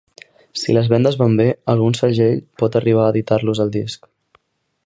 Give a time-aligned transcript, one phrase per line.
[0.61, 1.45] Si les vendes van bé,
[1.75, 4.11] algun segell pot arribar a editar-los el disc.